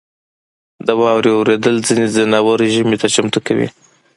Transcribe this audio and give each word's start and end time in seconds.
•د 0.85 0.89
واورې 1.01 1.31
اورېدل 1.33 1.75
ځینې 1.87 2.05
ځناور 2.15 2.59
ژمي 2.73 2.97
ته 3.01 3.07
چمتو 3.15 3.39
کوي. 3.47 3.67